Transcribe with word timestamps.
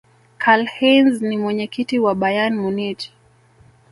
karlheinze 0.41 1.27
ni 1.27 1.37
mwenyekiti 1.37 1.95
wa 2.03 2.13
bayern 2.15 2.53
munich 2.61 3.11